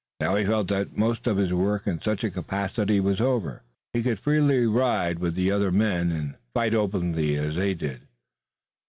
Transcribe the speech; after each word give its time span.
Now 0.19 0.33
he 0.33 0.45
felt 0.45 0.67
that 0.69 0.97
most 0.97 1.27
of 1.27 1.37
his 1.37 1.53
work 1.53 1.85
in 1.85 2.01
such 2.01 2.23
a 2.23 2.31
capacity 2.31 2.99
was 2.99 3.21
over. 3.21 3.61
He 3.93 4.01
could 4.01 4.17
freely 4.19 4.65
ride 4.65 5.19
with 5.19 5.35
the 5.35 5.51
other 5.51 5.71
men 5.71 6.11
and 6.11 6.37
fight 6.55 6.73
openly 6.73 7.35
as 7.35 7.53
they 7.53 7.75
did. 7.75 8.07